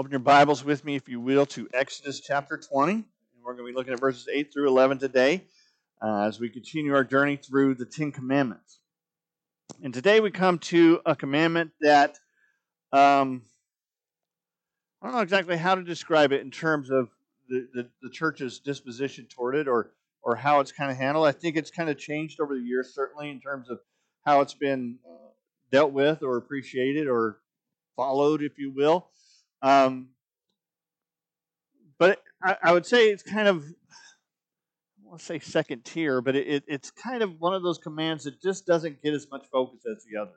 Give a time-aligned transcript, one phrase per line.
[0.00, 2.92] Open your Bibles with me, if you will, to Exodus chapter 20.
[2.94, 3.04] And
[3.44, 5.44] we're going to be looking at verses 8 through 11 today
[6.00, 8.78] uh, as we continue our journey through the Ten Commandments.
[9.82, 12.16] And today we come to a commandment that
[12.94, 13.42] um,
[15.02, 17.10] I don't know exactly how to describe it in terms of
[17.50, 19.90] the, the, the church's disposition toward it or,
[20.22, 21.26] or how it's kind of handled.
[21.26, 23.80] I think it's kind of changed over the years, certainly in terms of
[24.24, 25.28] how it's been uh,
[25.70, 27.36] dealt with or appreciated or
[27.96, 29.10] followed, if you will.
[29.62, 30.08] Um,
[31.98, 33.64] but I, I, would say it's kind of,
[35.12, 38.40] to say second tier, but it, it, it's kind of one of those commands that
[38.40, 40.34] just doesn't get as much focus as the others.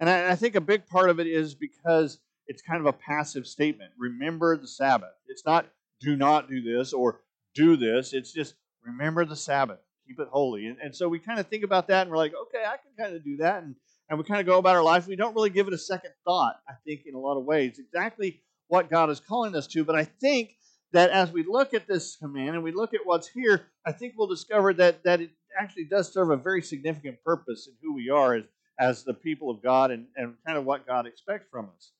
[0.00, 2.92] And I, I think a big part of it is because it's kind of a
[2.92, 3.92] passive statement.
[3.98, 5.14] Remember the Sabbath.
[5.28, 5.66] It's not
[6.00, 7.20] do not do this or
[7.54, 8.12] do this.
[8.12, 9.78] It's just remember the Sabbath.
[10.06, 10.66] Keep it holy.
[10.66, 12.92] And, and so we kind of think about that and we're like, okay, I can
[12.98, 13.62] kind of do that.
[13.62, 13.74] And
[14.08, 15.06] and we kind of go about our life.
[15.06, 17.78] We don't really give it a second thought, I think, in a lot of ways,
[17.78, 19.84] exactly what God is calling us to.
[19.84, 20.56] But I think
[20.92, 24.14] that as we look at this command and we look at what's here, I think
[24.16, 28.10] we'll discover that, that it actually does serve a very significant purpose in who we
[28.10, 28.44] are as,
[28.78, 31.92] as the people of God and, and kind of what God expects from us.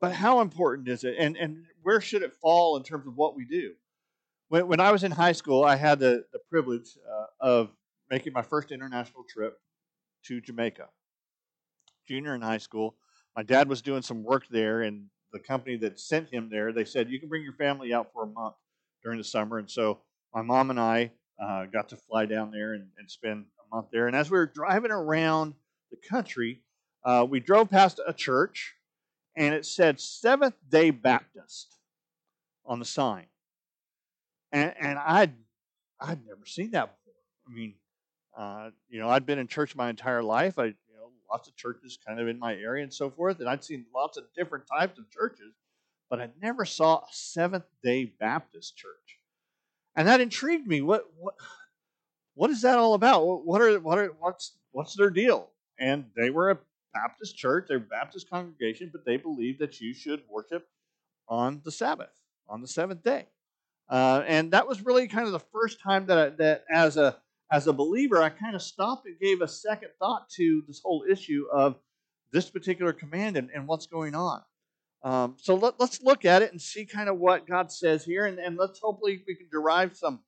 [0.00, 1.16] But how important is it?
[1.18, 3.72] And, and where should it fall in terms of what we do?
[4.48, 7.70] When, when I was in high school, I had the, the privilege uh, of
[8.10, 9.58] making my first international trip
[10.26, 10.88] to Jamaica.
[12.06, 12.96] Junior in high school,
[13.36, 16.84] my dad was doing some work there, and the company that sent him there, they
[16.84, 18.54] said you can bring your family out for a month
[19.02, 19.58] during the summer.
[19.58, 20.00] And so
[20.34, 23.88] my mom and I uh, got to fly down there and, and, spend a month
[23.92, 24.08] there.
[24.08, 25.54] And as we were driving around
[25.90, 26.62] the country,
[27.04, 28.74] uh, we drove past a church,
[29.36, 31.76] and it said Seventh Day Baptist
[32.66, 33.26] on the sign.
[34.50, 35.32] And, and I'd
[36.00, 37.14] I'd never seen that before.
[37.48, 37.74] I mean,
[38.38, 40.60] uh, you know, I'd been in church my entire life.
[40.60, 43.48] I, you know, lots of churches kind of in my area and so forth, and
[43.48, 45.54] I'd seen lots of different types of churches,
[46.08, 49.18] but I never saw a Seventh Day Baptist church,
[49.96, 50.80] and that intrigued me.
[50.80, 51.34] What what
[52.34, 53.44] what is that all about?
[53.44, 55.50] What are what are what's what's their deal?
[55.80, 56.58] And they were a
[56.94, 60.68] Baptist church, they're a Baptist congregation, but they believed that you should worship
[61.28, 62.12] on the Sabbath,
[62.48, 63.26] on the seventh day.
[63.88, 67.16] Uh, and that was really kind of the first time that, I, that as a
[67.50, 71.04] as a believer, I kind of stopped and gave a second thought to this whole
[71.08, 71.76] issue of
[72.32, 74.42] this particular command and, and what's going on.
[75.02, 78.26] Um, so let, us look at it and see kind of what God says here,
[78.26, 80.20] and, and let's hopefully we can derive some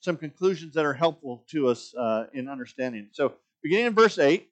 [0.00, 3.08] some conclusions that are helpful to us uh, in understanding.
[3.10, 4.50] So, beginning in verse eight,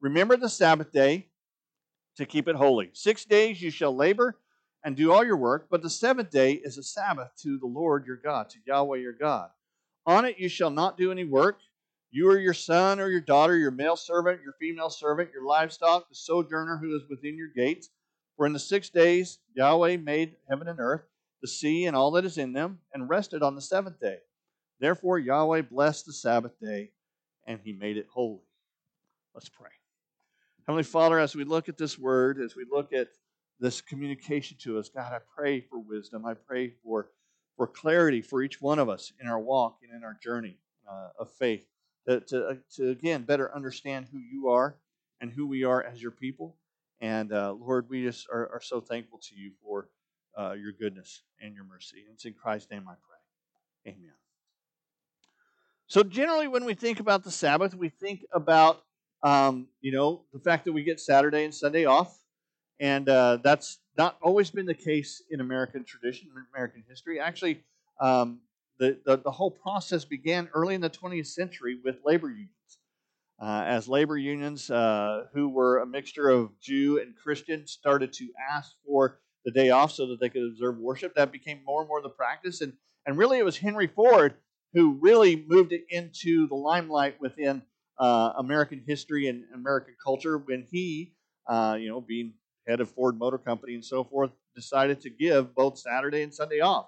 [0.00, 1.26] remember the Sabbath day
[2.16, 2.90] to keep it holy.
[2.92, 4.36] Six days you shall labor
[4.84, 8.06] and do all your work, but the seventh day is a Sabbath to the Lord
[8.06, 9.48] your God, to Yahweh your God.
[10.06, 11.60] On it you shall not do any work,
[12.10, 16.08] you or your son or your daughter, your male servant, your female servant, your livestock,
[16.08, 17.90] the sojourner who is within your gates.
[18.36, 21.02] For in the six days Yahweh made heaven and earth,
[21.40, 24.18] the sea and all that is in them, and rested on the seventh day.
[24.80, 26.90] Therefore Yahweh blessed the Sabbath day,
[27.46, 28.42] and he made it holy.
[29.34, 29.70] Let's pray.
[30.66, 33.08] Heavenly Father, as we look at this word, as we look at
[33.60, 36.24] this communication to us, God, I pray for wisdom.
[36.24, 37.10] I pray for
[37.56, 40.58] for clarity for each one of us in our walk and in our journey
[40.90, 41.66] uh, of faith.
[42.06, 44.76] To, to, uh, to, again, better understand who you are
[45.20, 46.56] and who we are as your people.
[47.00, 49.88] And uh, Lord, we just are, are, so thankful to you for
[50.38, 52.04] uh, your goodness and your mercy.
[52.06, 53.92] And it's in Christ's name I pray.
[53.92, 54.12] Amen.
[55.86, 58.82] So, generally, when we think about the Sabbath, we think about,
[59.22, 62.18] um, you know, the fact that we get Saturday and Sunday off.
[62.80, 67.20] And uh, that's not always been the case in American tradition, in American history.
[67.20, 67.62] Actually,
[68.00, 68.40] um,
[68.78, 72.50] the, the, the, whole process began early in the 20th century with labor unions.
[73.40, 78.28] Uh, as labor unions, uh, who were a mixture of Jew and Christian, started to
[78.52, 81.88] ask for the day off so that they could observe worship, that became more and
[81.88, 82.60] more the practice.
[82.60, 82.72] And,
[83.06, 84.34] and really, it was Henry Ford
[84.72, 87.62] who really moved it into the limelight within
[87.98, 91.14] uh, American history and American culture when he,
[91.46, 92.34] uh, you know, being
[92.66, 96.60] head of Ford Motor Company and so forth, decided to give both Saturday and Sunday
[96.60, 96.86] off.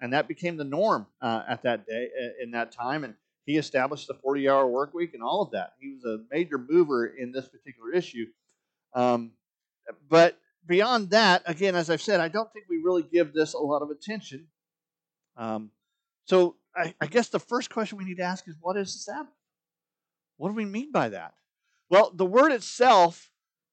[0.00, 3.04] And that became the norm uh, at that day, uh, in that time.
[3.04, 3.14] And
[3.46, 5.74] he established the 40 hour work week and all of that.
[5.80, 8.26] He was a major mover in this particular issue.
[8.94, 9.32] Um,
[10.08, 13.58] but beyond that, again, as I've said, I don't think we really give this a
[13.58, 14.46] lot of attention.
[15.36, 15.70] Um,
[16.24, 18.98] so I, I guess the first question we need to ask is what is the
[18.98, 19.32] Sabbath?
[20.36, 21.34] What do we mean by that?
[21.90, 23.30] Well, the word itself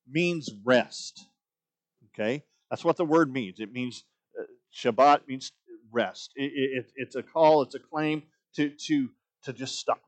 [0.07, 1.25] means rest.
[2.19, 2.43] Okay?
[2.69, 3.59] That's what the word means.
[3.59, 4.03] It means
[4.39, 4.43] uh,
[4.73, 5.51] Shabbat means
[5.91, 6.31] rest.
[6.35, 8.23] It, it, it's a call, it's a claim
[8.55, 9.09] to, to,
[9.43, 10.01] to just stop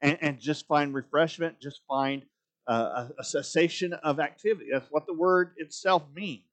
[0.00, 2.22] and, and just find refreshment, just find
[2.66, 4.66] uh, a, cessation of activity.
[4.72, 6.44] That's what the word itself means.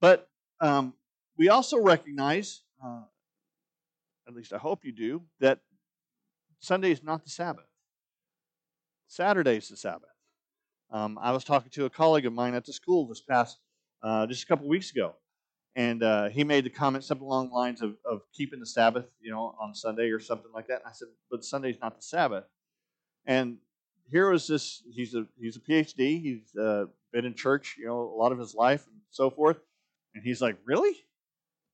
[0.00, 0.28] But
[0.60, 0.94] um,
[1.36, 3.02] we also recognize, uh,
[4.26, 5.60] at least I hope you do, that
[6.60, 7.66] Sunday is not the Sabbath.
[9.08, 10.08] Saturday is the Sabbath.
[10.90, 13.58] Um, I was talking to a colleague of mine at the school this past,
[14.04, 15.14] uh, just a couple weeks ago,
[15.76, 19.06] and uh, he made the comment something along the lines of, of keeping the Sabbath,
[19.20, 20.80] you know, on Sunday or something like that.
[20.80, 22.44] And I said, but Sunday's not the Sabbath.
[23.26, 23.56] And
[24.10, 24.82] here was this.
[24.92, 26.20] He's a he's a PhD.
[26.20, 29.56] He's uh, been in church, you know, a lot of his life and so forth.
[30.14, 30.94] And he's like, really?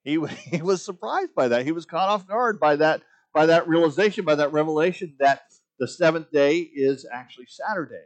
[0.04, 0.18] He
[0.50, 1.64] he was surprised by that.
[1.64, 3.02] He was caught off guard by that
[3.34, 5.42] by that realization, by that revelation that
[5.78, 8.04] the seventh day is actually Saturday.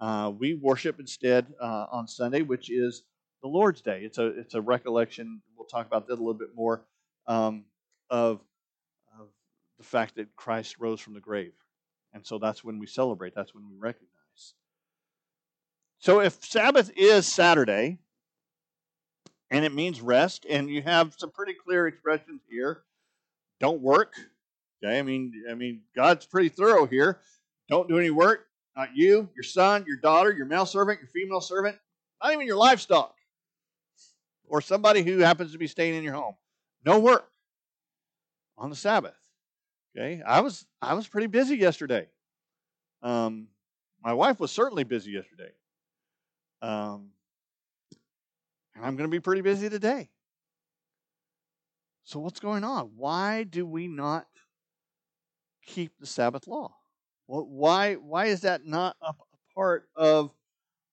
[0.00, 3.02] Uh, we worship instead uh, on Sunday, which is
[3.44, 4.00] the Lord's Day.
[4.02, 5.42] It's a it's a recollection.
[5.54, 6.80] We'll talk about that a little bit more
[7.26, 7.64] um,
[8.08, 8.40] of
[9.20, 9.28] of
[9.76, 11.52] the fact that Christ rose from the grave.
[12.14, 14.54] And so that's when we celebrate, that's when we recognize.
[15.98, 17.98] So if Sabbath is Saturday,
[19.50, 22.82] and it means rest, and you have some pretty clear expressions here.
[23.60, 24.14] Don't work.
[24.82, 27.20] Okay, I mean, I mean, God's pretty thorough here.
[27.68, 28.46] Don't do any work.
[28.74, 31.76] Not you, your son, your daughter, your male servant, your female servant,
[32.22, 33.14] not even your livestock,
[34.54, 36.36] or somebody who happens to be staying in your home.
[36.86, 37.28] No work
[38.56, 39.18] on the Sabbath.
[39.96, 42.06] Okay, I was I was pretty busy yesterday.
[43.02, 43.48] Um,
[44.00, 45.50] my wife was certainly busy yesterday.
[46.62, 47.10] Um,
[48.76, 50.08] and I'm going to be pretty busy today.
[52.04, 52.92] So what's going on?
[52.94, 54.28] Why do we not
[55.66, 56.76] keep the Sabbath law?
[57.26, 59.14] Well, why why is that not a
[59.52, 60.30] part of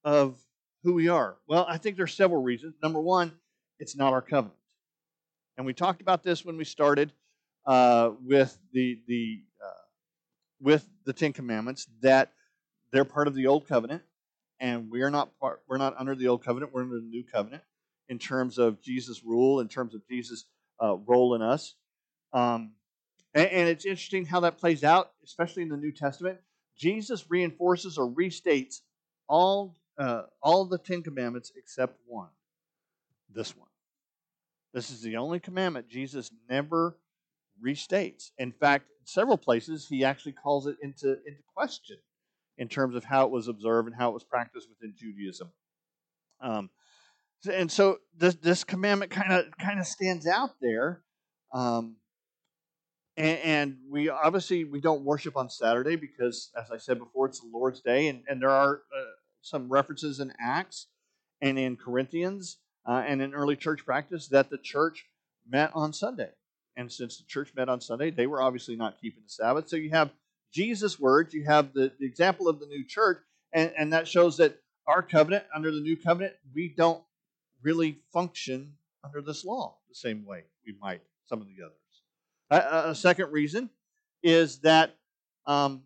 [0.04, 0.40] of
[0.84, 1.38] who we are?
[1.48, 2.74] Well, I think there's several reasons.
[2.82, 3.34] Number one,
[3.82, 4.60] it's not our covenant,
[5.58, 7.12] and we talked about this when we started
[7.66, 9.84] uh, with the the uh,
[10.62, 12.32] with the Ten Commandments that
[12.92, 14.04] they're part of the old covenant,
[14.60, 15.62] and we are not part.
[15.68, 16.74] We're not under the old covenant.
[16.74, 17.64] We're under the new covenant
[18.08, 20.46] in terms of Jesus' rule, in terms of Jesus'
[20.82, 21.76] uh, role in us.
[22.34, 22.74] Um,
[23.34, 26.38] and, and it's interesting how that plays out, especially in the New Testament.
[26.78, 28.82] Jesus reinforces or restates
[29.28, 32.30] all uh, all the Ten Commandments except one.
[33.34, 33.71] This one.
[34.74, 36.98] This is the only commandment Jesus never
[37.64, 38.32] restates.
[38.38, 41.98] In fact, in several places, he actually calls it into, into question
[42.58, 45.52] in terms of how it was observed and how it was practiced within Judaism.
[46.42, 46.70] Um,
[47.52, 51.02] and so this, this commandment kind of kind of stands out there.
[51.54, 51.98] Um,
[53.18, 57.42] and, and, we obviously we don't worship on Saturday because, as I said before, it's
[57.42, 59.04] the Lord's Day, and, and there are uh,
[59.42, 60.88] some references in Acts
[61.42, 65.06] and in Corinthians uh, and in early church practice that the church
[65.48, 66.30] met on Sunday.
[66.76, 69.70] And since the church met on Sunday, they were obviously not keeping the Sabbath.
[69.70, 70.12] So you have
[70.54, 73.20] Jesus' words, you have the, the example of the new church,
[73.54, 74.58] and, and that shows that
[74.88, 77.04] our covenant, under the new covenant, we don't
[77.62, 78.74] really function
[79.04, 81.76] under this law the same way we might some of the others.
[82.50, 83.70] A, a second reason
[84.24, 84.96] is that
[85.46, 85.84] um,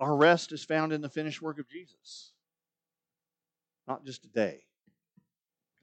[0.00, 2.32] our rest is found in the finished work of Jesus,
[3.86, 4.64] not just a day.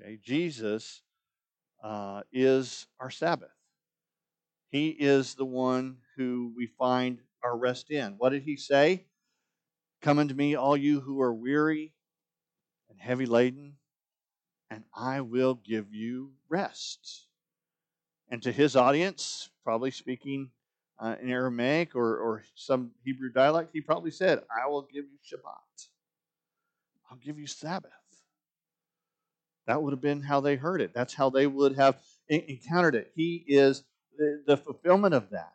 [0.02, 1.02] Okay, Jesus
[1.84, 3.50] uh, is our Sabbath.
[4.70, 8.16] He is the one who we find our rest in.
[8.18, 9.06] What did he say?
[10.02, 11.94] Come unto me, all you who are weary
[12.90, 13.74] and heavy laden,
[14.70, 17.26] and I will give you rest.
[18.30, 20.52] And to his audience, probably speaking
[21.00, 25.18] uh, in Aramaic or, or some Hebrew dialect, he probably said, I will give you
[25.26, 25.88] Shabbat.
[27.10, 27.92] I'll give you Sabbath.
[29.70, 30.96] That would have been how they heard it.
[30.96, 33.12] That's how they would have encountered it.
[33.14, 33.84] He is
[34.48, 35.54] the, fulfillment of that,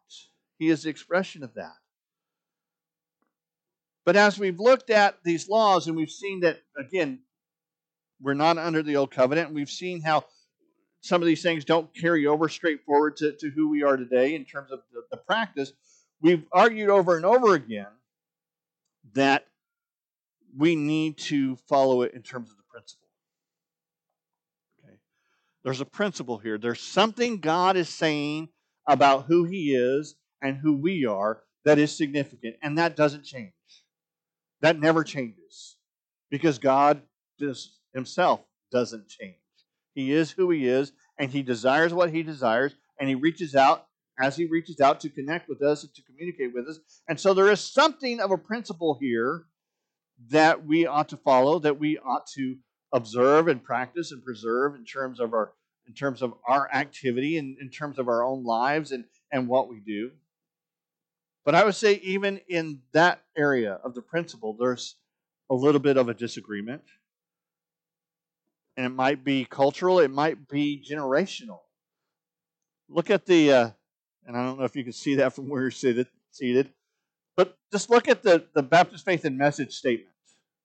[0.57, 1.75] He is the expression of that.
[4.05, 7.23] But as we've looked at these laws and we've seen that, again,
[8.23, 10.27] we're not under the old covenant, we've seen how
[11.01, 14.45] some of these things don't carry over straightforward to, to who we are today in
[14.45, 15.73] terms of the, the practice,
[16.21, 17.91] we've argued over and over again
[19.15, 19.49] that
[20.57, 23.04] we need to follow it in terms of the principle.
[25.65, 26.59] There's a principle here.
[26.59, 28.51] There's something God is saying
[28.87, 33.53] about who He is and who we are that is significant, and that doesn't change.
[34.61, 35.77] That never changes
[36.31, 37.01] because God
[37.39, 38.41] does, Himself
[38.71, 39.37] doesn't change.
[39.95, 43.87] He is who He is, and He desires what He desires, and He reaches out
[44.21, 46.79] as He reaches out to connect with us and to communicate with us.
[47.09, 49.45] And so there is something of a principle here
[50.29, 52.57] that we ought to follow, that we ought to
[52.95, 55.53] observe and practice and preserve in terms of our
[55.87, 59.69] in terms of our activity and in terms of our own lives and, and what
[59.69, 60.11] we do.
[61.45, 64.97] But I would say, even in that area of the principle, there's
[65.51, 66.81] a little bit of a disagreement.
[68.79, 71.59] And it might be cultural, it might be generational.
[72.89, 73.71] Look at the, uh,
[74.27, 76.71] and I don't know if you can see that from where you're seated, seated
[77.37, 80.15] but just look at the, the Baptist Faith and Message statement.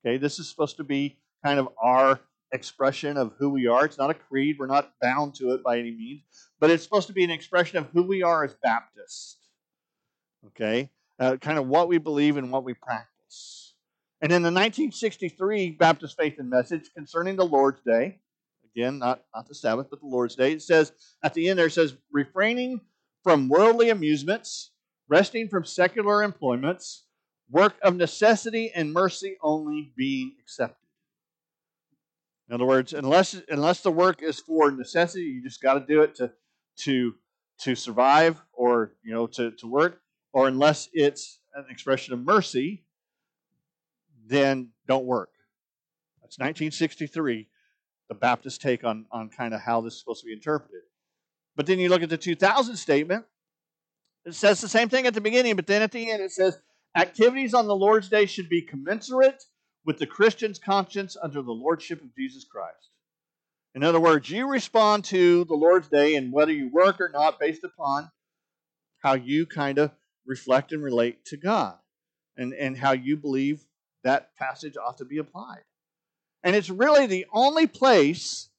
[0.05, 2.19] Okay, this is supposed to be kind of our
[2.51, 3.85] expression of who we are.
[3.85, 6.23] It's not a creed, we're not bound to it by any means,
[6.59, 9.37] but it's supposed to be an expression of who we are as Baptists.
[10.47, 13.75] Okay, uh, kind of what we believe and what we practice.
[14.21, 18.19] And in the 1963 Baptist Faith and Message concerning the Lord's Day,
[18.75, 20.91] again, not, not the Sabbath, but the Lord's Day, it says
[21.23, 22.81] at the end there, it says, refraining
[23.23, 24.71] from worldly amusements,
[25.07, 27.05] resting from secular employments,
[27.49, 30.88] work of necessity and mercy only being accepted.
[32.49, 36.01] In other words, unless unless the work is for necessity, you just got to do
[36.01, 36.31] it to
[36.77, 37.13] to
[37.59, 40.01] to survive or you know to, to work,
[40.33, 42.83] or unless it's an expression of mercy,
[44.25, 45.29] then don't work.
[46.21, 47.47] That's 1963,
[48.07, 50.81] the Baptist take on, on kind of how this is supposed to be interpreted.
[51.55, 53.25] But then you look at the 2000 statement,
[54.25, 56.59] it says the same thing at the beginning, but then at the end it says,
[56.95, 59.43] activities on the Lord's Day should be commensurate
[59.89, 62.91] with the Christian's conscience under the lordship of Jesus Christ.
[63.73, 67.39] In other words, you respond to the Lord's Day and whether you work or not
[67.39, 68.11] based upon
[68.99, 69.89] how you kind of
[70.27, 71.73] reflect and relate to God
[72.37, 73.65] and, and how you believe
[74.03, 75.63] that passage ought to be applied.
[76.43, 78.49] And it's really the only place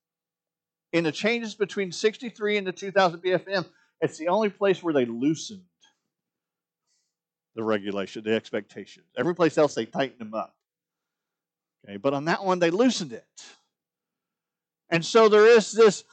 [0.92, 3.66] in the changes between 63 and the 2000 BFM,
[4.00, 5.62] it's the only place where they loosened
[7.54, 9.06] the regulation, the expectations.
[9.16, 10.56] Every place else they tightened them up.
[11.84, 13.24] Okay, but on that one they loosened it.
[14.90, 16.04] And so there is this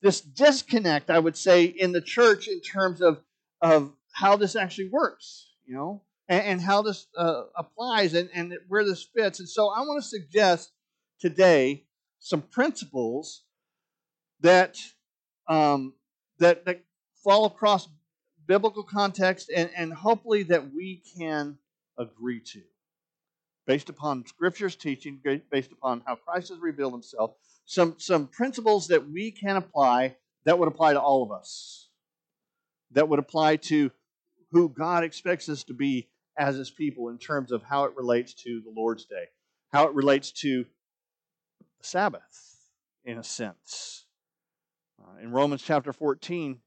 [0.00, 3.20] this disconnect, I would say, in the church in terms of
[3.60, 8.54] of how this actually works, you know, and, and how this uh, applies and, and
[8.68, 9.40] where this fits.
[9.40, 10.72] And so I want to suggest
[11.20, 11.84] today
[12.20, 13.42] some principles
[14.40, 14.78] that
[15.48, 15.94] um,
[16.38, 16.84] that that
[17.24, 17.88] fall across
[18.46, 21.58] biblical context and, and hopefully that we can
[21.98, 22.62] agree to
[23.68, 25.20] based upon scripture's teaching
[25.50, 27.34] based upon how christ has revealed himself
[27.66, 31.88] some some principles that we can apply that would apply to all of us
[32.90, 33.92] that would apply to
[34.50, 38.34] who god expects us to be as his people in terms of how it relates
[38.34, 39.26] to the lord's day
[39.70, 40.64] how it relates to
[41.78, 42.56] the sabbath
[43.04, 44.06] in a sense
[45.00, 46.58] uh, in romans chapter 14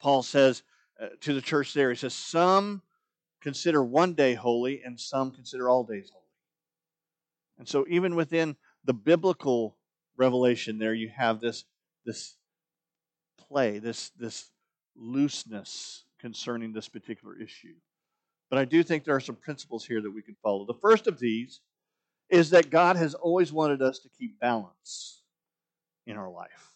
[0.00, 0.62] paul says
[1.00, 1.90] uh, to the church there.
[1.90, 2.82] He says, Some
[3.44, 6.24] consider one day holy, and some consider all days holy.
[7.58, 9.76] And so, even within the biblical
[10.16, 11.64] revelation, there you have this,
[12.04, 12.34] this
[13.48, 14.50] play, this, this
[14.96, 17.74] looseness concerning this particular issue.
[18.50, 20.64] But I do think there are some principles here that we can follow.
[20.66, 21.60] The first of these
[22.30, 25.22] is that God has always wanted us to keep balance
[26.06, 26.72] in our life.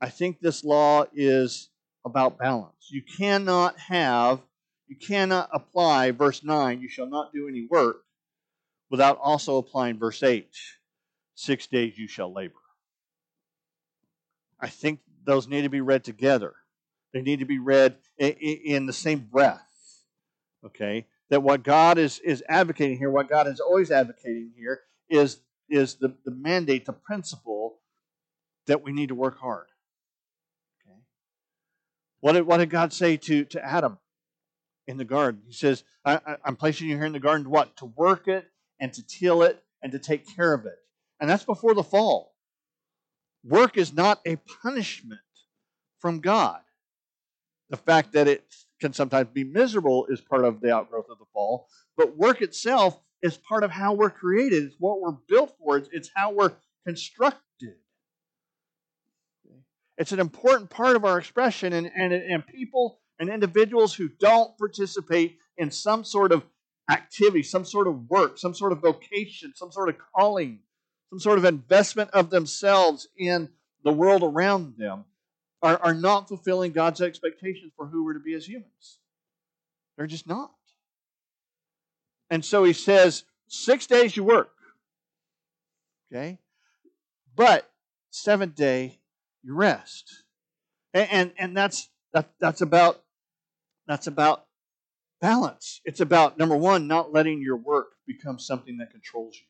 [0.00, 1.70] I think this law is
[2.04, 2.88] about balance.
[2.90, 4.40] You cannot have,
[4.88, 8.02] you cannot apply verse 9, you shall not do any work,
[8.90, 10.48] without also applying verse 8,
[11.34, 12.54] six days you shall labor.
[14.60, 16.54] I think those need to be read together.
[17.12, 19.62] They need to be read in the same breath.
[20.64, 21.06] Okay?
[21.30, 25.96] That what God is, is advocating here, what God is always advocating here, is, is
[25.96, 27.78] the, the mandate, the principle
[28.66, 29.66] that we need to work hard.
[30.80, 30.98] Okay?
[32.20, 33.98] What did, what did God say to, to Adam
[34.86, 35.42] in the garden?
[35.46, 37.76] He says, I, am placing you here in the garden to what?
[37.78, 38.46] To work it
[38.80, 40.78] and to till it and to take care of it.
[41.20, 42.34] And that's before the fall.
[43.44, 45.20] Work is not a punishment
[45.98, 46.60] from God.
[47.70, 48.44] The fact that it
[48.80, 53.00] can sometimes be miserable is part of the outgrowth of the fall, but work itself
[53.22, 54.64] is part of how we're created.
[54.64, 56.52] It's what we're built for, it's, how we're
[56.86, 57.40] constructed.
[59.98, 64.56] It's an important part of our expression, and, and, and people and individuals who don't
[64.58, 66.44] participate in some sort of
[66.90, 70.60] activity, some sort of work, some sort of vocation, some sort of calling,
[71.10, 73.48] some sort of investment of themselves in
[73.84, 75.04] the world around them
[75.62, 78.98] are, are not fulfilling God's expectations for who we're to be as humans.
[79.96, 80.52] They're just not.
[82.30, 84.52] And so he says, six days you work.
[86.12, 86.38] Okay?
[87.34, 87.70] But
[88.10, 88.98] seventh day
[89.42, 90.24] you rest.
[90.92, 93.02] And, and, and that's, that, that's about
[93.86, 94.46] that's about
[95.20, 95.80] balance.
[95.84, 99.46] It's about number one, not letting your work become something that controls you.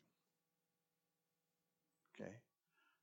[2.25, 2.33] Okay,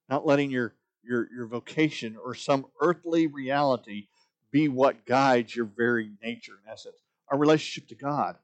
[0.09, 4.07] not letting your your your vocation or some earthly reality
[4.51, 6.95] be what guides your very nature in essence.
[7.29, 8.37] Our relationship to God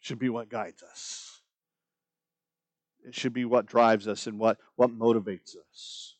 [0.00, 1.40] should be what guides us.
[3.06, 6.16] It should be what drives us and what, what motivates us.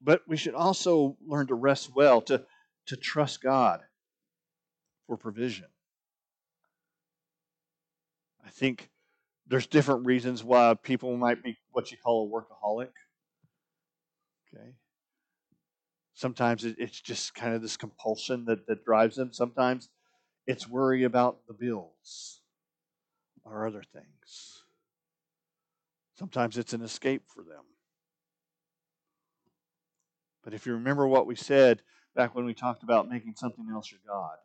[0.00, 2.44] But we should also learn to rest well, to,
[2.86, 3.80] to trust God
[5.06, 5.66] for provision.
[8.44, 8.90] I think
[9.46, 12.90] there's different reasons why people might be what you call a workaholic.
[14.54, 14.74] Okay.
[16.14, 19.32] Sometimes it's just kind of this compulsion that, that drives them.
[19.32, 19.88] Sometimes
[20.46, 22.40] it's worry about the bills
[23.44, 24.64] or other things.
[26.16, 27.64] Sometimes it's an escape for them.
[30.44, 31.82] But if you remember what we said
[32.14, 34.36] back when we talked about making something else your God,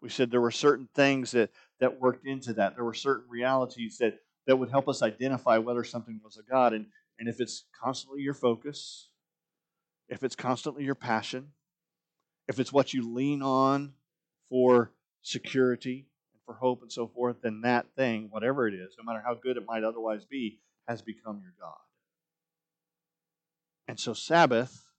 [0.00, 2.74] we said there were certain things that, that worked into that.
[2.74, 6.72] There were certain realities that, that would help us identify whether something was a God.
[6.72, 6.86] And,
[7.18, 9.08] and if it's constantly your focus,
[10.08, 11.52] if it's constantly your passion,
[12.48, 13.92] if it's what you lean on
[14.48, 14.90] for
[15.22, 19.22] security and for hope and so forth, then that thing, whatever it is, no matter
[19.24, 20.58] how good it might otherwise be,
[20.88, 21.78] has become your God.
[23.86, 24.91] And so, Sabbath,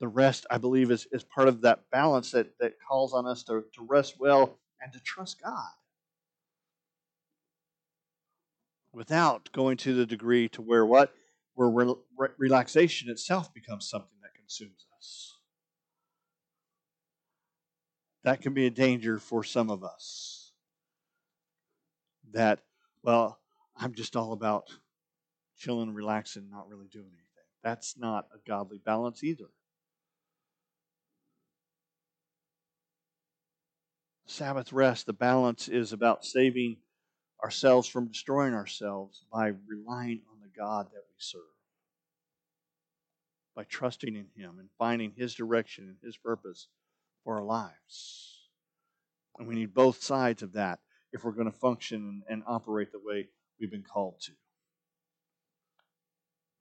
[0.00, 3.42] the rest, I believe, is, is part of that balance that, that calls on us
[3.44, 5.70] to, to rest well and to trust God
[8.94, 11.12] without going to the degree to where what?
[11.54, 15.34] Where re- relaxation itself becomes something that consumes us.
[18.24, 20.52] That can be a danger for some of us.
[22.32, 22.60] That,
[23.02, 23.38] well,
[23.76, 24.68] I'm just all about
[25.58, 27.24] chilling, relaxing, not really doing anything.
[27.62, 29.50] That's not a godly balance either.
[34.34, 36.78] Sabbath rest, the balance is about saving
[37.42, 41.42] ourselves from destroying ourselves by relying on the God that we serve
[43.54, 46.66] by trusting in Him and finding His direction and His purpose
[47.22, 48.48] for our lives.
[49.38, 50.80] And we need both sides of that
[51.12, 53.28] if we're going to function and, operate the way
[53.60, 54.32] we've been called to.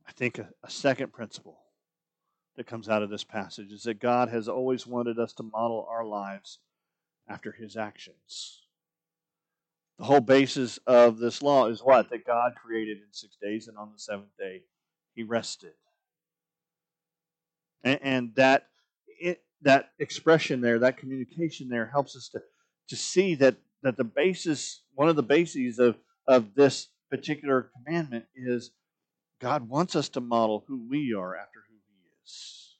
[0.08, 1.58] I think a, a second principle
[2.56, 5.88] that comes out of this passage is that God has always wanted us to model
[5.89, 6.60] our lives
[7.28, 8.62] after His actions.
[10.00, 12.10] The whole basis of this law is what?
[12.10, 14.64] That God created in six days, and on the seventh day,
[15.16, 15.74] He rested
[17.84, 18.68] and, and that
[19.20, 22.42] it, that expression there, that communication there, helps us to
[22.90, 28.26] to see that that the basis, one of the bases of of this particular commandment
[28.36, 28.72] is
[29.40, 32.76] God wants us to model who we are after who He is.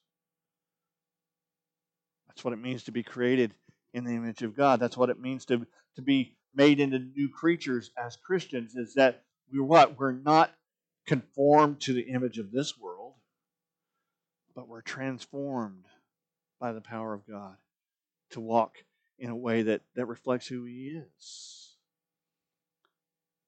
[2.28, 3.54] That's what it means to be created
[3.94, 4.80] in the image of God.
[4.80, 9.24] That's what it means to, to be made into new creatures as Christians, is that
[9.52, 10.00] we're what?
[10.00, 10.52] We're not
[11.06, 13.14] conformed to the image of this world
[14.56, 15.86] but we're transformed
[16.60, 17.56] by the power of God
[18.32, 18.78] to walk
[19.20, 21.76] in a way that, that reflects who He is.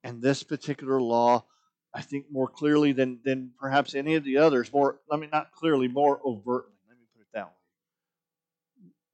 [0.04, 1.46] And this particular law,
[1.94, 5.52] I think more clearly than, than perhaps any of the others, more, I mean, not
[5.52, 7.52] clearly, more overtly, let me put it that way.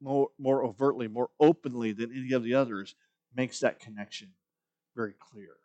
[0.01, 2.95] More, more overtly, more openly than any of the others,
[3.35, 4.29] makes that connection
[4.95, 5.55] very clear.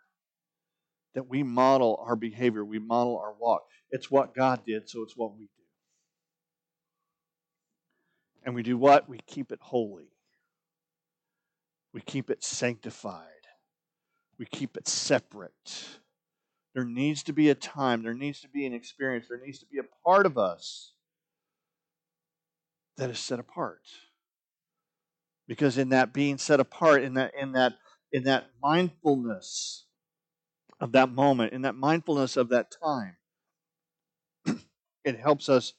[1.14, 3.62] That we model our behavior, we model our walk.
[3.90, 5.50] It's what God did, so it's what we do.
[8.44, 9.08] And we do what?
[9.08, 10.10] We keep it holy.
[11.92, 13.24] We keep it sanctified.
[14.38, 16.00] We keep it separate.
[16.74, 19.66] There needs to be a time, there needs to be an experience, there needs to
[19.66, 20.92] be a part of us
[22.98, 23.80] that is set apart.
[25.46, 27.74] Because in that being set apart, in that in that
[28.12, 29.84] in that mindfulness
[30.80, 33.16] of that moment, in that mindfulness of that time,
[35.04, 35.74] it helps us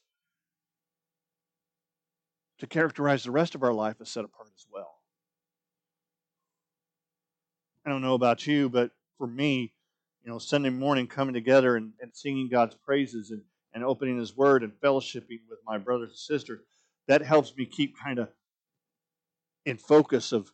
[2.60, 4.95] to characterize the rest of our life as set apart as well.
[7.86, 9.73] I don't know about you, but for me,
[10.23, 13.41] you know, Sunday morning coming together and, and singing God's praises and,
[13.73, 16.60] and opening His Word and fellowshipping with my brothers and sisters,
[17.08, 18.30] that helps me keep kind of
[19.67, 20.53] in focus of,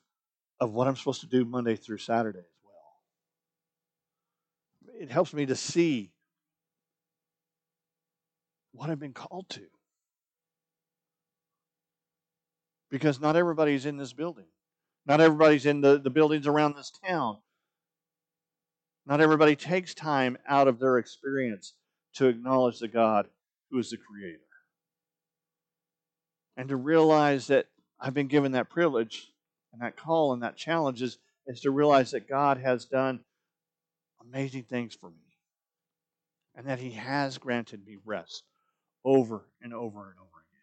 [0.59, 2.73] of what I'm supposed to do Monday through Saturday as well.
[4.99, 6.11] It helps me to see
[8.71, 9.61] what I've been called to
[12.89, 14.47] because not everybody's in this building.
[15.05, 17.37] Not everybody's in the, the buildings around this town.
[19.05, 21.75] Not everybody takes time out of their experience
[22.15, 23.27] to acknowledge the God
[23.69, 24.39] who is the Creator.
[26.57, 27.67] And to realize that
[27.99, 29.31] I've been given that privilege
[29.71, 33.21] and that call and that challenge is, is to realize that God has done
[34.21, 35.17] amazing things for me.
[36.55, 38.43] And that He has granted me rest
[39.03, 40.29] over and over and over.
[40.29, 40.61] again.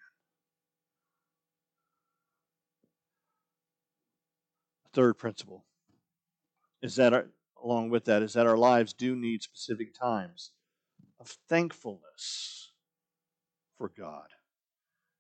[4.92, 5.64] Third principle
[6.82, 7.26] is that, our,
[7.62, 10.52] along with that, is that our lives do need specific times
[11.18, 12.72] of thankfulness
[13.76, 14.28] for God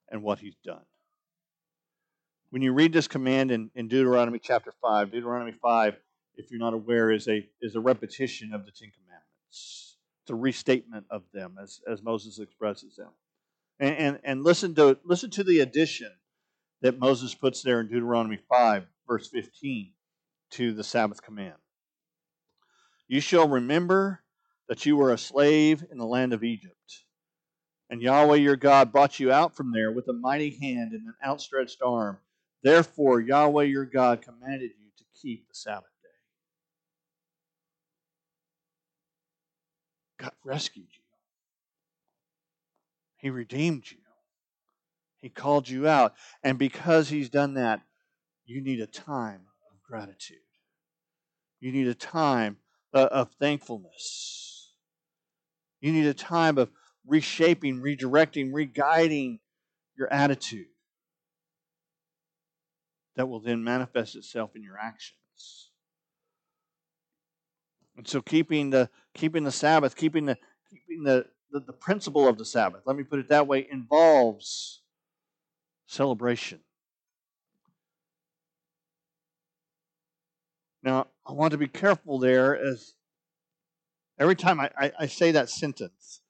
[0.08, 0.84] and what He's done.
[2.50, 5.96] When you read this command in, in Deuteronomy chapter 5, Deuteronomy 5,
[6.36, 9.96] if you're not aware, is a, is a repetition of the Ten Commandments.
[10.22, 13.10] It's a restatement of them as, as Moses expresses them.
[13.78, 16.10] And, and, and listen, to, listen to the addition
[16.82, 19.92] that Moses puts there in Deuteronomy 5, verse 15,
[20.50, 21.54] to the Sabbath command.
[23.06, 24.22] You shall remember
[24.68, 27.04] that you were a slave in the land of Egypt.
[27.88, 31.14] And Yahweh your God brought you out from there with a mighty hand and an
[31.24, 32.18] outstretched arm.
[32.62, 36.08] Therefore, Yahweh your God commanded you to keep the Sabbath day.
[40.24, 41.02] God rescued you,
[43.16, 43.98] He redeemed you,
[45.20, 46.14] He called you out.
[46.42, 47.80] And because He's done that,
[48.44, 50.38] you need a time of gratitude.
[51.60, 52.58] You need a time
[52.92, 54.72] uh, of thankfulness.
[55.80, 56.70] You need a time of
[57.06, 59.40] reshaping, redirecting, re-guiding
[59.96, 60.66] your attitude
[63.20, 65.68] that will then manifest itself in your actions.
[67.98, 70.38] And so keeping the keeping the Sabbath, keeping the
[70.70, 74.80] keeping the, the, the principle of the Sabbath, let me put it that way, involves
[75.86, 76.60] celebration.
[80.82, 82.94] Now, I want to be careful there as
[84.18, 86.22] every time I, I, I, say that sentence,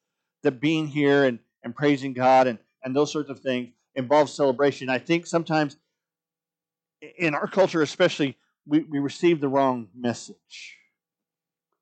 [0.43, 4.89] that being here and, and praising God and, and those sorts of things involves celebration.
[4.89, 5.77] I think sometimes
[7.19, 8.37] in our culture, especially,
[8.67, 10.77] we, we receive the wrong message.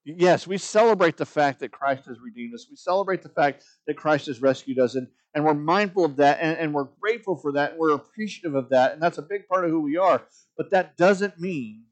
[0.05, 2.67] Yes, we celebrate the fact that Christ has redeemed us.
[2.71, 6.39] We celebrate the fact that Christ has rescued us, and, and we're mindful of that,
[6.41, 9.47] and, and we're grateful for that, and we're appreciative of that, and that's a big
[9.49, 10.23] part of who we are.
[10.57, 11.85] But that doesn't mean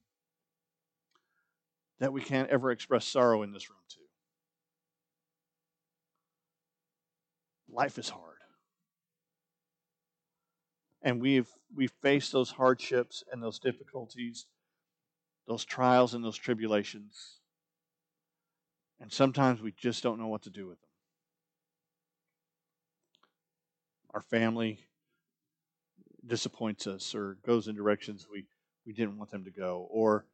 [1.99, 4.01] that we can't ever express sorrow in this room, too.
[7.69, 8.36] Life is hard.
[11.07, 14.47] And we've we've faced those hardships and those difficulties,
[15.47, 17.37] those trials and those tribulations.
[19.01, 20.90] And sometimes we just don't know what to do with them.
[24.14, 24.81] Our family
[26.27, 28.47] disappoints us or goes in directions we,
[28.85, 29.87] we didn't want them to go.
[29.88, 30.27] Or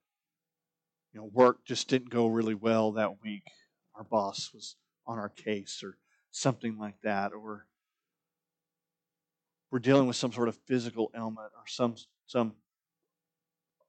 [1.13, 3.45] you know, work just didn't go really well that week.
[3.95, 5.99] Our boss was on our case or
[6.31, 7.67] something like that, or
[9.73, 12.53] we're dealing with some sort of physical ailment or some some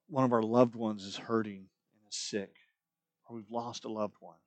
[0.07, 2.55] one of our loved ones is hurting and is sick,
[3.27, 4.37] or we've lost a loved one.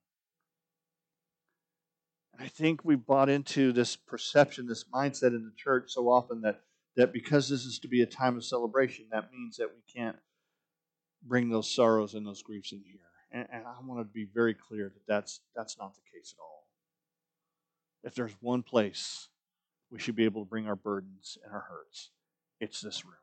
[2.33, 6.41] And I think we bought into this perception, this mindset in the church so often
[6.41, 6.63] that
[6.97, 10.17] that because this is to be a time of celebration, that means that we can't
[11.23, 13.01] bring those sorrows and those griefs in here.
[13.31, 16.41] And, and I want to be very clear that that's, that's not the case at
[16.41, 16.69] all.
[18.03, 19.29] If there's one place
[19.91, 22.11] we should be able to bring our burdens and our hurts,
[22.61, 23.15] it's this room,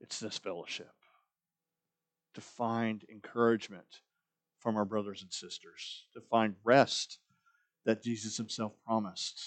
[0.00, 0.92] it's this fellowship.
[2.34, 4.02] To find encouragement
[4.58, 7.18] from our brothers and sisters, to find rest
[7.84, 9.40] that Jesus Himself promised.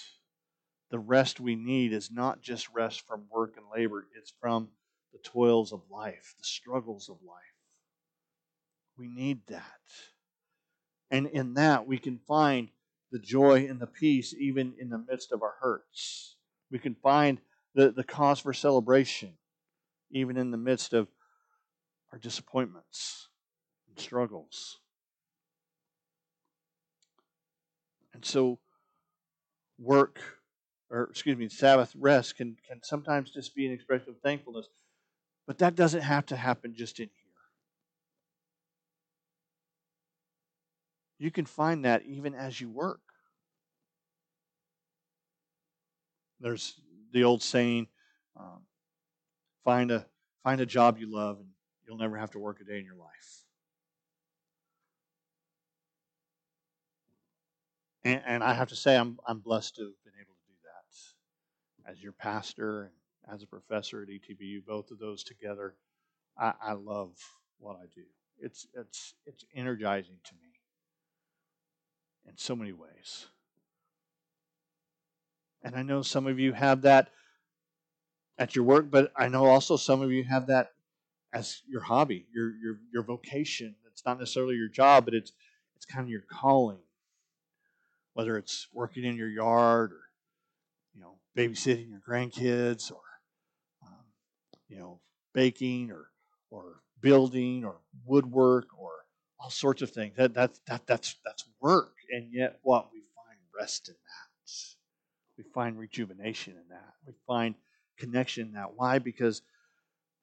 [0.90, 4.68] The rest we need is not just rest from work and labor, it's from
[5.12, 7.38] the toils of life, the struggles of life.
[8.98, 9.80] We need that.
[11.10, 12.68] And in that, we can find
[13.14, 16.34] the joy and the peace even in the midst of our hurts.
[16.72, 17.38] We can find
[17.72, 19.34] the, the cause for celebration
[20.10, 21.06] even in the midst of
[22.10, 23.28] our disappointments
[23.88, 24.80] and struggles.
[28.12, 28.58] And so,
[29.78, 30.18] work,
[30.90, 34.66] or excuse me, Sabbath rest can, can sometimes just be an expression of thankfulness.
[35.46, 37.10] But that doesn't have to happen just in
[41.18, 43.00] You can find that even as you work.
[46.40, 46.80] There's
[47.12, 47.86] the old saying,
[48.36, 48.62] um,
[49.64, 50.06] find a
[50.42, 51.48] find a job you love and
[51.86, 53.44] you'll never have to work a day in your life.
[58.04, 60.54] And, and I have to say, I'm I'm blessed to have been able to do
[60.64, 62.92] that as your pastor and
[63.32, 65.76] as a professor at ETBU, both of those together,
[66.38, 67.12] I, I love
[67.58, 68.04] what I do.
[68.38, 70.53] It's it's it's energizing to me
[72.28, 73.26] in so many ways.
[75.62, 77.10] And I know some of you have that
[78.38, 80.72] at your work, but I know also some of you have that
[81.32, 83.74] as your hobby, your your your vocation.
[83.86, 85.32] It's not necessarily your job, but it's
[85.76, 86.78] it's kind of your calling.
[88.12, 90.02] Whether it's working in your yard or
[90.94, 93.00] you know babysitting your grandkids or
[93.86, 94.04] um,
[94.68, 95.00] you know,
[95.32, 96.10] baking or
[96.50, 98.90] or building or woodwork or
[99.38, 100.16] all sorts of things.
[100.16, 101.93] That, that, that, that's, that's work.
[102.10, 102.90] And yet, what?
[102.92, 104.44] We find rest in that.
[105.36, 106.94] We find rejuvenation in that.
[107.06, 107.54] We find
[107.98, 108.74] connection in that.
[108.76, 108.98] Why?
[108.98, 109.42] Because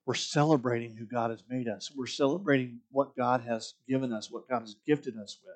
[0.06, 1.92] we're celebrating who God has made us.
[1.96, 5.56] We're celebrating what God has given us, what God has gifted us with.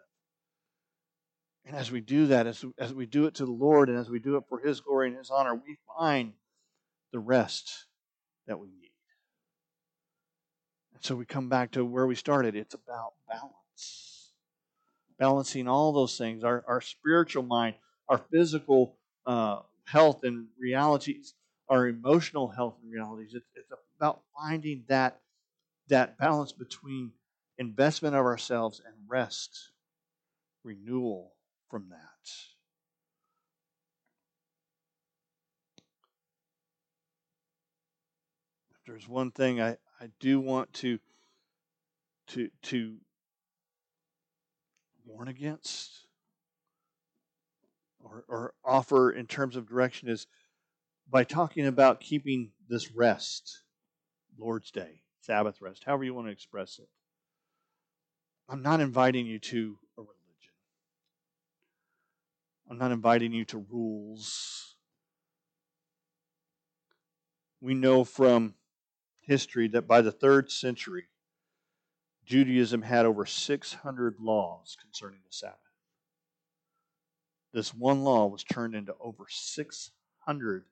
[1.65, 4.09] And as we do that, as, as we do it to the Lord and as
[4.09, 6.33] we do it for His glory and His honor, we find
[7.11, 7.85] the rest
[8.45, 8.91] that we need.
[10.93, 12.55] And so we come back to where we started.
[12.55, 14.04] It's about balance.
[15.17, 17.75] Balancing all those things our, our spiritual mind,
[18.09, 21.33] our physical uh, health and realities,
[21.69, 23.31] our emotional health and realities.
[23.33, 25.21] It's, it's about finding that,
[25.87, 27.11] that balance between
[27.57, 29.71] investment of ourselves and rest,
[30.63, 31.33] renewal
[31.69, 32.31] from that.
[38.71, 40.99] If there's one thing I, I do want to
[42.27, 42.97] to to
[45.05, 46.07] warn against
[48.03, 50.27] or, or offer in terms of direction is
[51.09, 53.61] by talking about keeping this rest,
[54.37, 56.89] Lord's Day, Sabbath rest, however you want to express it.
[58.49, 60.15] I'm not inviting you to a religion.
[62.69, 64.75] I'm not inviting you to rules.
[67.61, 68.55] We know from
[69.21, 71.05] history that by the third century,
[72.25, 75.59] Judaism had over 600 laws concerning the Sabbath.
[77.53, 80.65] This one law was turned into over 600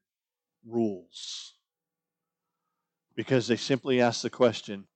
[0.65, 1.53] rules
[3.15, 4.87] because they simply asked the question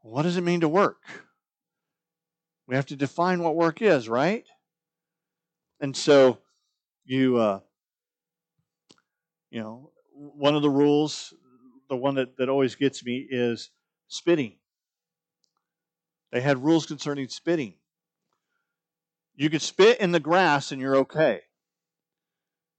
[0.00, 1.02] what does it mean to work?
[2.66, 4.46] We have to define what work is, right?
[5.80, 6.38] And so
[7.04, 7.60] you, uh,
[9.50, 11.34] you know, one of the rules,
[11.88, 13.70] the one that, that always gets me is
[14.08, 14.57] spitting.
[16.30, 17.74] They had rules concerning spitting.
[19.34, 21.42] You could spit in the grass and you're okay.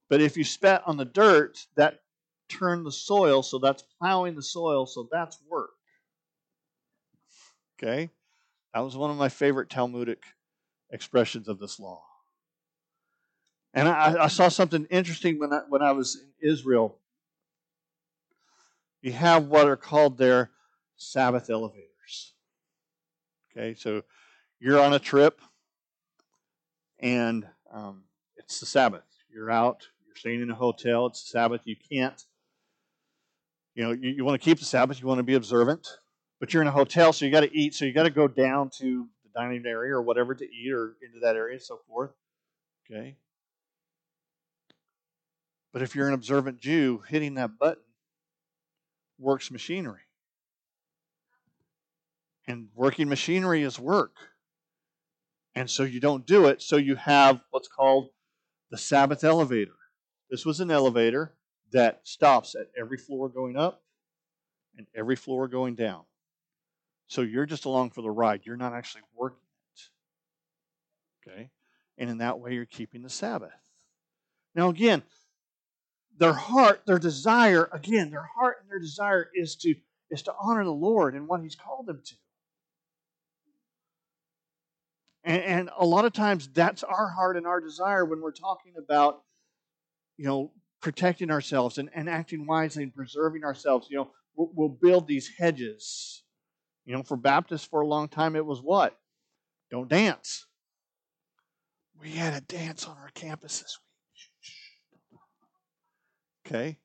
[0.08, 2.00] But if you spat on the dirt, that
[2.48, 5.70] turned the soil, so that's plowing the soil, so that's work.
[7.78, 8.10] Okay?
[8.74, 10.22] That was one of my favorite Talmudic
[10.90, 12.02] expressions of this law.
[13.72, 16.98] And I, I saw something interesting when I, when I was in Israel.
[19.00, 20.50] You have what are called their
[20.96, 21.89] Sabbath elevators.
[23.56, 24.02] Okay, so
[24.60, 25.40] you're on a trip,
[27.00, 28.04] and um,
[28.36, 29.02] it's the Sabbath.
[29.32, 31.62] You're out, you're staying in a hotel, it's the Sabbath.
[31.64, 32.22] You can't,
[33.74, 35.88] you know, you, you want to keep the Sabbath, you want to be observant,
[36.38, 38.28] but you're in a hotel, so you got to eat, so you got to go
[38.28, 41.80] down to the dining area or whatever to eat or into that area and so
[41.88, 42.12] forth.
[42.88, 43.16] Okay?
[45.72, 47.82] But if you're an observant Jew, hitting that button
[49.18, 50.00] works machinery.
[52.50, 54.16] And working machinery is work.
[55.54, 58.08] And so you don't do it, so you have what's called
[58.72, 59.76] the Sabbath elevator.
[60.30, 61.32] This was an elevator
[61.70, 63.84] that stops at every floor going up
[64.76, 66.02] and every floor going down.
[67.06, 68.40] So you're just along for the ride.
[68.42, 69.38] You're not actually working
[69.74, 71.30] it.
[71.30, 71.50] Okay?
[71.98, 73.52] And in that way, you're keeping the Sabbath.
[74.56, 75.04] Now, again,
[76.18, 79.76] their heart, their desire, again, their heart and their desire is to,
[80.10, 82.14] is to honor the Lord and what He's called them to.
[85.24, 88.74] And, and a lot of times that's our heart and our desire when we're talking
[88.78, 89.22] about,
[90.16, 93.88] you know, protecting ourselves and, and acting wisely and preserving ourselves.
[93.90, 96.22] You know, we'll, we'll build these hedges.
[96.84, 98.98] You know, for Baptists for a long time, it was what?
[99.70, 100.46] Don't dance.
[102.00, 105.20] We had a dance on our campus this week.
[106.46, 106.78] Okay?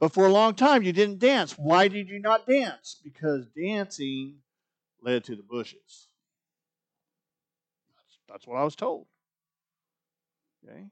[0.00, 1.52] But for a long time, you didn't dance.
[1.52, 3.00] Why did you not dance?
[3.02, 4.38] Because dancing
[5.02, 6.07] led to the bushes.
[8.28, 9.06] That's, what I was told.
[10.64, 10.86] Okay?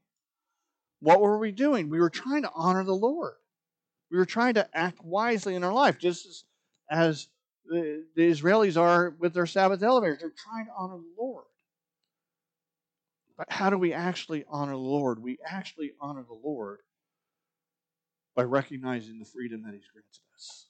[1.01, 1.91] What were we doing?
[1.91, 3.35] We were trying to honor the Lord.
[4.11, 6.45] We were trying to act wisely in our life, just as,
[6.89, 7.29] as
[7.67, 10.19] the, the Israelis are with their Sabbath elevators.
[10.21, 11.45] They're trying to honor the Lord.
[13.37, 15.23] But how do we actually honor the Lord?
[15.23, 16.79] We actually honor the Lord
[18.35, 20.67] by recognizing the freedom that He's granted us,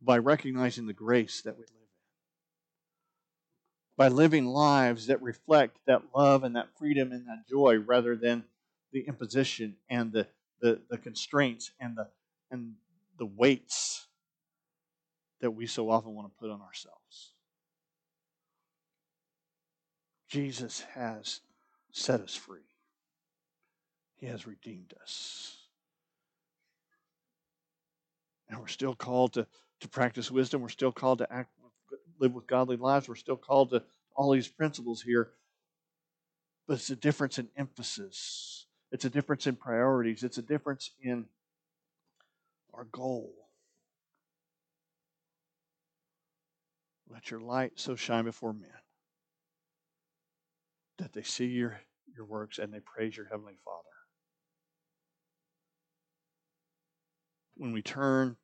[0.00, 1.83] by recognizing the grace that we live
[3.96, 8.44] by living lives that reflect that love and that freedom and that joy rather than
[8.92, 10.26] the imposition and the,
[10.60, 12.08] the, the constraints and the,
[12.50, 12.74] and
[13.18, 14.06] the weights
[15.40, 17.32] that we so often want to put on ourselves.
[20.28, 21.40] Jesus has
[21.92, 22.60] set us free.
[24.16, 25.56] He has redeemed us.
[28.48, 29.46] And we're still called to,
[29.80, 30.62] to practice wisdom.
[30.62, 31.50] We're still called to act,
[32.18, 33.08] live with godly lives.
[33.08, 33.82] We're still called to
[34.14, 35.30] all these principles here.
[36.66, 38.66] But it's a difference in emphasis.
[38.90, 40.22] It's a difference in priorities.
[40.22, 41.26] It's a difference in
[42.72, 43.32] our goal.
[47.10, 48.70] Let your light so shine before men
[50.98, 51.80] that they see your,
[52.16, 53.78] your works and they praise your Heavenly Father.
[57.56, 58.36] When we turn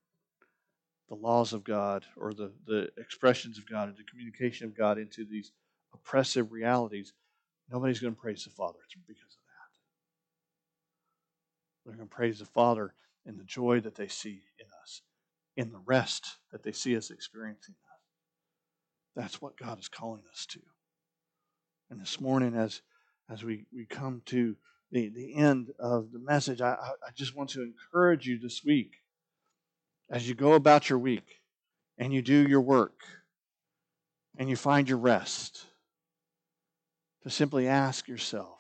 [1.11, 4.97] the laws of God or the, the expressions of God and the communication of God
[4.97, 5.53] into these
[5.93, 7.13] oppressive realities,
[7.71, 8.79] nobody's going to praise the Father.
[9.07, 9.29] Because of
[11.85, 11.85] that.
[11.85, 12.95] They're going to praise the Father
[13.27, 15.03] in the joy that they see in us,
[15.57, 17.75] in the rest that they see us experiencing.
[19.17, 20.61] That's what God is calling us to.
[21.91, 22.83] And this morning, as
[23.29, 24.57] as we, we come to
[24.91, 29.00] the, the end of the message, I, I just want to encourage you this week
[30.11, 31.41] as you go about your week
[31.97, 33.03] and you do your work
[34.37, 35.67] and you find your rest
[37.23, 38.59] to simply ask yourself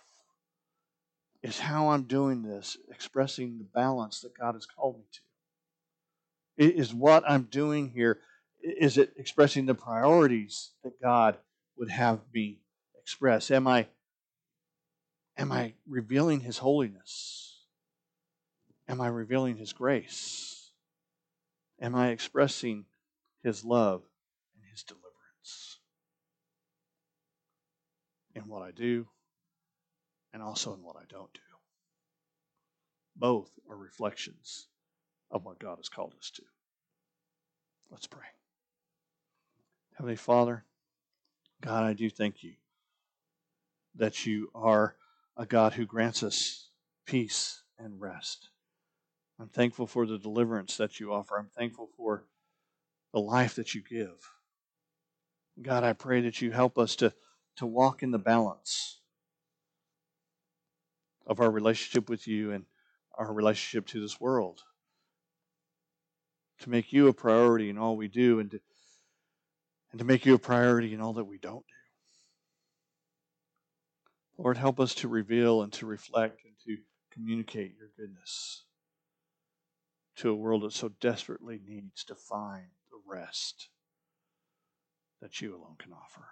[1.43, 6.77] is how I'm doing this expressing the balance that God has called me to?
[6.79, 8.21] Is what I'm doing here,
[8.63, 11.39] is it expressing the priorities that God
[11.79, 12.61] would have me
[13.01, 13.51] express?
[13.51, 13.87] Am I
[15.39, 17.65] am I revealing his holiness?
[18.87, 20.50] Am I revealing his grace?
[21.81, 22.85] Am I expressing
[23.43, 24.03] his love
[24.55, 25.79] and his deliverance
[28.35, 29.09] in what I do
[30.33, 31.41] and also in what I don't do?
[33.17, 34.67] Both are reflections
[35.31, 36.43] of what God has called us to.
[37.91, 38.27] Let's pray.
[39.95, 40.65] Heavenly Father,
[41.61, 42.55] God, I do thank you
[43.95, 44.97] that you are
[45.37, 46.69] a God who grants us
[47.05, 48.51] peace and rest.
[49.41, 51.39] I'm thankful for the deliverance that you offer.
[51.39, 52.27] I'm thankful for
[53.15, 54.31] the life that you give.
[55.63, 57.15] God, I pray that you help us to,
[57.57, 59.01] to walk in the balance
[61.27, 62.67] of our relationship with you and
[63.17, 64.61] our relationship to this world.
[66.61, 68.61] To make you a priority in all we do and to,
[69.91, 71.65] and to make you a priority in all that we don't
[74.37, 74.43] do.
[74.43, 78.65] Lord, help us to reveal and to reflect and to communicate your goodness
[80.21, 83.71] to a world that so desperately needs to find the rest
[85.23, 86.27] that you alone can offer.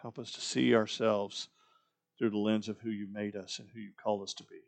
[0.00, 1.48] Help us to see ourselves
[2.18, 4.62] through the lens of who you made us and who you called us to be.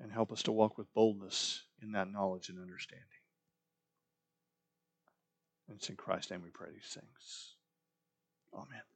[0.00, 3.06] And help us to walk with boldness in that knowledge and understanding.
[5.68, 7.56] And it's in Christ's name we pray these things.
[8.54, 8.95] Amen.